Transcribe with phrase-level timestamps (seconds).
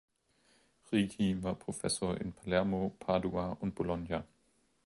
[0.91, 4.23] Righi war Professor in Palermo, Padua und Bologna.